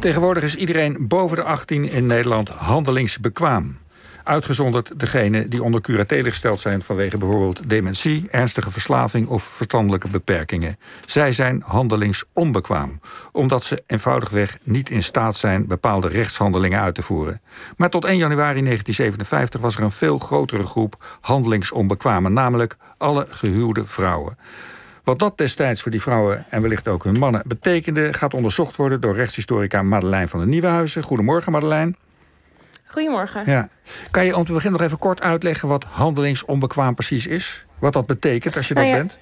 [0.00, 3.78] Tegenwoordig is iedereen boven de 18 in Nederland handelingsbekwaam.
[4.24, 10.78] Uitgezonderd degenen die onder curatele gesteld zijn vanwege bijvoorbeeld dementie, ernstige verslaving of verstandelijke beperkingen.
[11.04, 13.00] Zij zijn handelingsonbekwaam,
[13.32, 17.40] omdat ze eenvoudigweg niet in staat zijn bepaalde rechtshandelingen uit te voeren.
[17.76, 23.84] Maar tot 1 januari 1957 was er een veel grotere groep handelingsonbekwamen, namelijk alle gehuwde
[23.84, 24.36] vrouwen.
[25.06, 29.00] Wat dat destijds voor die vrouwen en wellicht ook hun mannen betekende, gaat onderzocht worden
[29.00, 31.02] door rechtshistorica Madeleine van der Nieuwenhuizen.
[31.02, 31.94] Goedemorgen, Madeleine.
[32.86, 33.42] Goedemorgen.
[33.46, 33.68] Ja.
[34.10, 37.66] Kan je om te beginnen nog even kort uitleggen wat handelingsonbekwaam precies is?
[37.78, 39.02] Wat dat betekent als je Nou dat ja.
[39.02, 39.18] bent?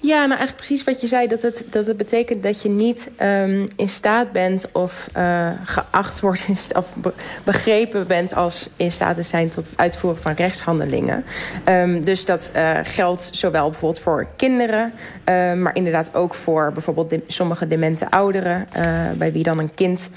[0.00, 1.28] Ja, nou eigenlijk precies wat je zei.
[1.28, 6.20] Dat het, dat het betekent dat je niet ehm, in staat bent of eh, geacht
[6.20, 6.46] wordt...
[6.76, 7.12] Of be-
[7.44, 11.24] begrepen bent als in staat te zijn tot het uitvoeren van rechtshandelingen.
[11.64, 14.92] Ehm, dus dat eh, geldt zowel bijvoorbeeld voor kinderen...
[15.24, 18.66] eh, maar inderdaad ook voor bijvoorbeeld sommige demente ouderen...
[18.72, 20.10] eh, bij wie dan een kind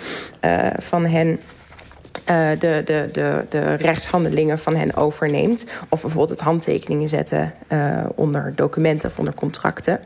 [0.77, 1.39] van hen...
[2.29, 5.65] eh, de, de, de, de rechtshandelingen van hen overneemt.
[5.89, 9.99] Of bijvoorbeeld het handtekeningen zetten eh, onder documenten of onder contracten.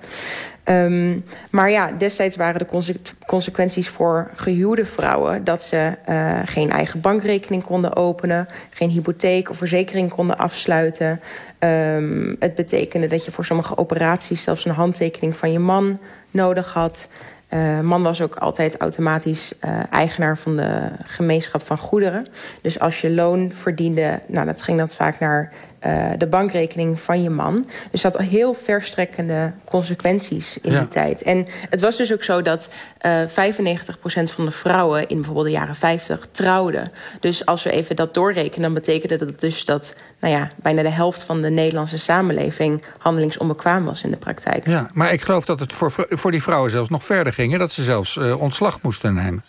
[0.64, 5.44] Ehm, maar ja, destijds waren de conse- consequenties voor gehuwde vrouwen...
[5.44, 8.48] dat ze eh, geen eigen bankrekening konden openen...
[8.70, 11.22] geen hypotheek of verzekering konden afsluiten.
[11.60, 14.44] Ehm, het betekende dat je voor sommige operaties...
[14.44, 16.00] zelfs een handtekening van je man
[16.32, 17.08] nodig had...
[17.54, 22.26] Eh, man was ook altijd automatisch eh, eigenaar van de gemeenschap van goederen.
[22.62, 27.24] Dus als je loon verdiende, nou, dat ging dat vaak naar eh, de bankrekening van
[27.24, 27.68] je man.
[27.92, 30.80] Dus dat had heel verstrekkende consequenties in Ja.
[30.80, 31.22] die tijd.
[31.22, 35.52] En het was dus ook zo dat eh 95% van de vrouwen in bijvoorbeeld de
[35.52, 36.92] jaren 50 trouwden.
[37.20, 40.90] Dus als we even dat doorrekenen, dan betekende dat dus dat nou ja, bijna de
[40.90, 44.68] helft van de Nederlandse samenleving handelingsonbekwaam was in de praktijk.
[44.68, 47.43] Ja, maar ik geloof dat het voor, voor die vrouwen zelfs nog verder ging.
[47.52, 49.44] Hè, Dat ze zelfs eh, ontslag moesten nemen.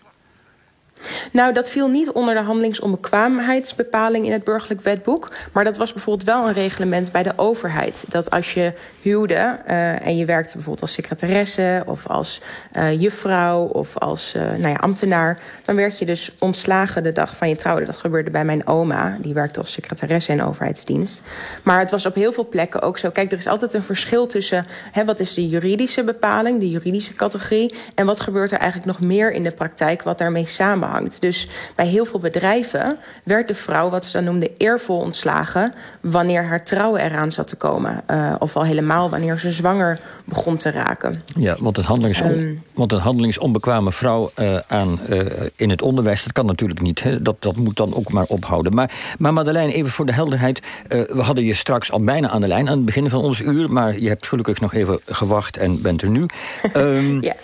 [1.32, 5.30] Nou, dat viel niet onder de handelingsonbekwaamheidsbepaling in het burgerlijk wetboek.
[5.52, 8.04] Maar dat was bijvoorbeeld wel een reglement bij de overheid.
[8.08, 12.40] Dat als je huwde eh, en je werkte bijvoorbeeld als secretaresse of als
[12.72, 17.36] eh, juffrouw of als eh, nou ja, ambtenaar, dan werd je dus ontslagen de dag
[17.36, 17.86] van je trouwde.
[17.86, 21.22] Dat gebeurde bij mijn oma, die werkte als secretaresse in overheidsdienst.
[21.62, 23.10] Maar het was op heel veel plekken ook zo.
[23.10, 27.14] Kijk, er is altijd een verschil tussen hè, wat is de juridische bepaling, de juridische
[27.14, 31.13] categorie, en wat gebeurt er eigenlijk nog meer in de praktijk wat daarmee samenhangt.
[31.20, 36.44] Dus bij heel veel bedrijven werd de vrouw, wat ze dan noemden, eervol ontslagen wanneer
[36.44, 38.02] haar trouwen eraan zat te komen.
[38.06, 41.22] Eh, of al helemaal wanneer ze zwanger begon te raken.
[41.38, 42.54] Ja, want een, handelingsonbe- Ehm.
[42.74, 45.18] want een handelingsonbekwame vrouw eh, aan, eh,
[45.56, 46.22] in het onderwijs...
[46.24, 47.02] dat kan natuurlijk niet.
[47.02, 47.22] Hè?
[47.22, 48.74] Dat, dat moet dan ook maar ophouden.
[48.74, 50.60] Maar, maar Madeleine, even voor de helderheid.
[50.88, 53.72] we hadden je straks al bijna aan de lijn aan het begin van ons uur...
[53.72, 56.24] maar je hebt gelukkig nog even gewacht en bent er nu.
[56.72, 57.34] Ehm, Ja.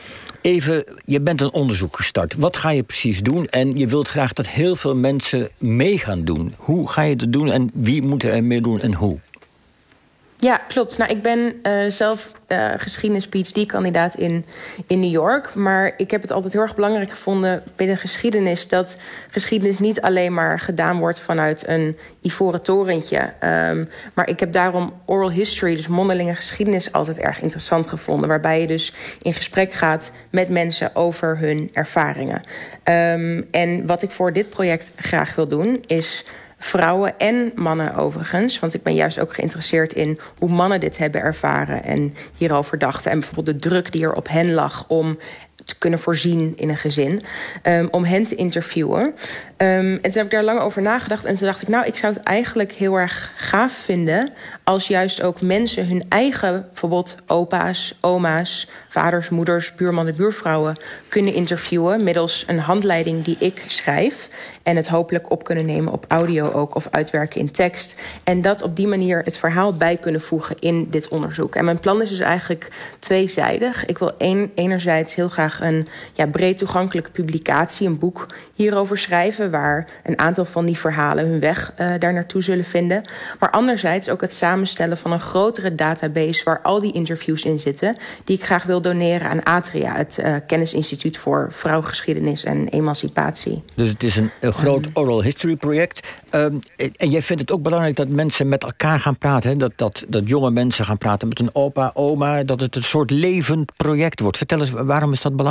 [0.41, 2.35] Even, je bent een onderzoek gestart.
[2.39, 3.47] Wat ga je precies doen?
[3.61, 6.55] En je wilt graag dat heel veel mensen mee gaan doen.
[6.57, 9.19] Hoe ga je dat doen en wie moet er mee doen en hoe?
[10.37, 10.99] Ja, klopt.
[10.99, 14.45] Nou, ik ben eh, zelf eh geschiedenis-PhD-kandidaat in,
[14.87, 15.55] in New York.
[15.55, 18.69] Maar ik heb het altijd heel erg belangrijk gevonden binnen geschiedenis...
[18.69, 18.99] dat
[19.31, 23.33] geschiedenis niet alleen maar gedaan wordt vanuit een ivoren torentje.
[23.39, 23.85] Ehm,
[24.15, 26.93] maar ik heb daarom oral history, dus mondelinge geschiedenis...
[26.93, 28.29] altijd erg interessant gevonden.
[28.29, 32.43] Waarbij je dus in gesprek gaat met mensen over hun ervaringen.
[32.83, 36.25] Ehm, en wat ik voor dit project graag wil doen is
[36.63, 38.59] vrouwen en mannen overigens.
[38.59, 43.11] Want ik ben juist ook geïnteresseerd in hoe mannen dit hebben ervaren en hierover dachten.
[43.11, 45.19] En bijvoorbeeld de druk die er op hen lag om
[45.79, 47.23] kunnen voorzien in een gezin.
[47.63, 49.15] ehm, om hen te interviewen.
[49.57, 51.25] Ehm, en toen heb ik daar lang over nagedacht.
[51.25, 54.33] En toen dacht ik, nou, ik zou het eigenlijk heel erg gaaf vinden...
[54.65, 58.69] als juist ook mensen hun eigen, bijvoorbeeld opa's, oma's...
[58.89, 60.77] vaders, moeders, buurmannen, buurvrouwen
[61.09, 62.05] kunnen interviewen...
[62.05, 64.29] middels een handleiding die ik schrijf...
[64.63, 66.75] en het hopelijk op kunnen nemen op audio ook...
[66.75, 68.01] of uitwerken in tekst.
[68.25, 71.55] En dat op die manier het verhaal bij kunnen voegen in dit onderzoek.
[71.55, 73.87] En mijn plan is dus eigenlijk tweezijdig.
[73.87, 77.87] Ik wil een, enerzijds heel graag een ja, breed toegankelijke publicatie...
[77.87, 79.51] een boek hierover schrijven...
[79.51, 83.03] waar een aantal van die verhalen hun weg uh, daar naartoe zullen vinden.
[83.39, 86.45] Maar anderzijds ook het samenstellen van een grotere database...
[86.45, 87.97] waar al die interviews in zitten...
[88.25, 89.97] die ik graag wil doneren aan Atria...
[89.97, 93.63] het uh, Kennisinstituut voor Vrouwgeschiedenis en Emancipatie.
[93.75, 96.19] Dus het is een, een groot oral history project.
[96.31, 96.61] Um,
[96.97, 99.51] en jij vindt het ook belangrijk dat mensen met elkaar gaan praten.
[99.51, 99.57] Hè?
[99.57, 102.43] Dat, dat, dat jonge mensen gaan praten met een opa, oma.
[102.43, 104.37] Dat het een soort levend project wordt.
[104.37, 105.49] Vertel eens, waarom is dat belangrijk?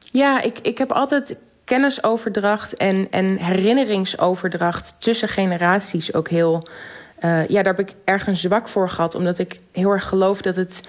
[0.00, 6.66] Ja, ik, ik heb altijd kennisoverdracht en, en herinneringsoverdracht tussen generaties ook heel.
[7.24, 9.14] Uh, ja, daar heb ik ergens zwak voor gehad.
[9.14, 10.82] Omdat ik heel erg geloof dat het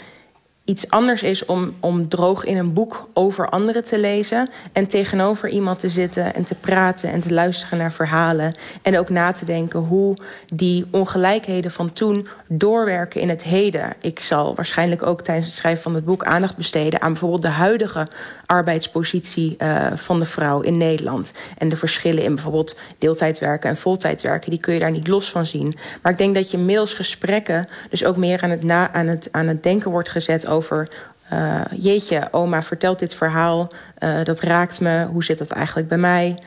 [0.65, 5.49] iets anders is om, om droog in een boek over anderen te lezen en tegenover
[5.49, 9.45] iemand te zitten en te praten en te luisteren naar verhalen en ook na te
[9.45, 10.17] denken hoe
[10.53, 13.93] die ongelijkheden van toen doorwerken in het heden.
[14.01, 17.49] Ik zal waarschijnlijk ook tijdens het schrijven van het boek aandacht besteden aan bijvoorbeeld de
[17.49, 18.07] huidige
[18.45, 24.49] arbeidspositie uh, van de vrouw in Nederland en de verschillen in bijvoorbeeld deeltijdwerken en voltijdwerken.
[24.49, 25.75] Die kun je daar niet los van zien.
[26.01, 29.29] Maar ik denk dat je middels gesprekken dus ook meer aan het, na, aan het,
[29.31, 30.89] aan het denken wordt gezet over
[31.33, 33.67] uh, jeetje, oma vertelt dit verhaal,
[33.99, 36.37] uh, dat raakt me, hoe zit dat eigenlijk bij mij?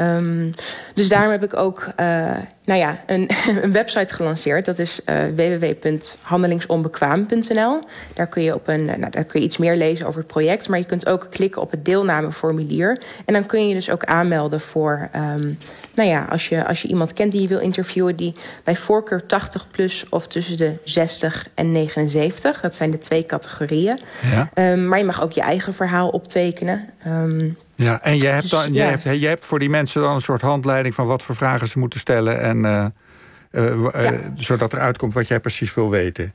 [0.00, 0.54] Um,
[0.94, 3.30] dus daarom heb ik ook uh, nou ja, een,
[3.62, 4.64] een, website gelanceerd.
[4.64, 7.80] Dat is uh, www.handelingsonbekwaam.nl.
[8.14, 10.68] Daar kun je op een, nou, daar kun je iets meer lezen over het project.
[10.68, 13.00] Maar je kunt ook klikken op het deelnameformulier.
[13.24, 15.58] En dan kun je dus ook aanmelden voor, um,
[15.94, 18.34] nou ja, als je, als je iemand kent die je wil interviewen, die
[18.64, 22.60] bij voorkeur 80 plus of tussen de 60 en 79.
[22.60, 23.98] Dat zijn de twee categorieën.
[24.30, 24.50] Ja.
[24.72, 26.88] Um, maar je mag ook je eigen verhaal optekenen.
[27.84, 28.90] Ja, en jij hebt, dan, dus, jij, ja.
[28.90, 31.78] hebt, jij hebt voor die mensen dan een soort handleiding van wat voor vragen ze
[31.78, 32.40] moeten stellen.
[32.40, 32.86] En, uh,
[33.50, 34.30] uh, ja.
[34.34, 36.34] zodat er uitkomt wat jij precies wil weten.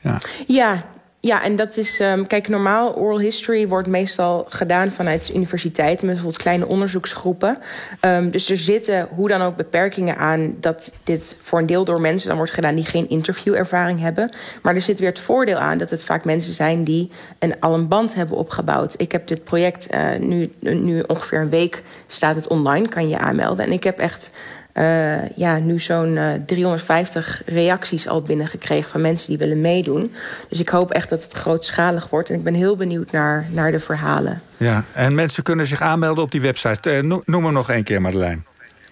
[0.00, 0.84] Ja, ja
[1.20, 2.00] ja, en dat is.
[2.00, 7.58] Um, kijk, normaal oral history wordt meestal gedaan vanuit universiteiten met bijvoorbeeld kleine onderzoeksgroepen.
[8.00, 12.00] Um, dus er zitten hoe dan ook beperkingen aan dat dit voor een deel door
[12.00, 14.34] mensen dan wordt gedaan die geen interviewervaring hebben.
[14.62, 17.74] Maar er zit weer het voordeel aan dat het vaak mensen zijn die een, al
[17.74, 18.94] een band hebben opgebouwd.
[18.96, 23.18] Ik heb dit project uh, nu, nu ongeveer een week staat het online, kan je
[23.18, 23.64] aanmelden.
[23.64, 24.30] En ik heb echt
[24.78, 30.14] uh, ja, nu zo'n uh, 350 reacties al binnengekregen van mensen die willen meedoen.
[30.48, 32.30] Dus ik hoop echt dat het grootschalig wordt.
[32.30, 34.42] En ik ben heel benieuwd naar, naar de verhalen.
[34.56, 36.90] Ja, en mensen kunnen zich aanmelden op die website.
[36.90, 38.40] Uh, noem hem nog één keer, Madeleine.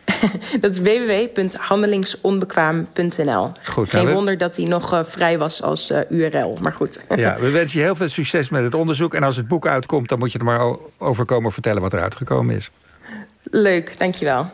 [0.61, 3.53] dat is www.handelingsonbekwaam.nl.
[3.65, 7.05] Goed, Geen nou, wonder dat hij nog uh, vrij was als uh, URL, maar goed.
[7.15, 9.15] ja, we wensen je heel veel succes met het onderzoek.
[9.15, 12.01] En als het boek uitkomt, dan moet je er maar over komen vertellen wat er
[12.01, 12.71] uitgekomen is.
[13.43, 14.51] Leuk, dankjewel.